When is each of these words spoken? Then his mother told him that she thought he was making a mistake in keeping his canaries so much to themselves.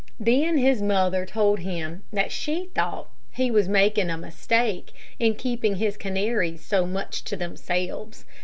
Then 0.19 0.57
his 0.57 0.81
mother 0.81 1.27
told 1.27 1.59
him 1.59 2.01
that 2.11 2.31
she 2.31 2.71
thought 2.73 3.11
he 3.29 3.51
was 3.51 3.69
making 3.69 4.09
a 4.09 4.17
mistake 4.17 4.95
in 5.19 5.35
keeping 5.35 5.75
his 5.75 5.95
canaries 5.95 6.65
so 6.65 6.87
much 6.87 7.23
to 7.25 7.35
themselves. 7.37 8.25